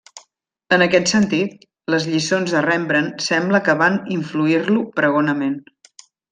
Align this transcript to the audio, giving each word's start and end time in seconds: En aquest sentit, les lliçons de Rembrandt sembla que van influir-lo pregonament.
En 0.77 0.83
aquest 0.85 1.11
sentit, 1.11 1.67
les 1.95 2.07
lliçons 2.15 2.55
de 2.57 2.63
Rembrandt 2.67 3.23
sembla 3.29 3.63
que 3.69 3.79
van 3.85 4.01
influir-lo 4.19 4.91
pregonament. 5.01 5.59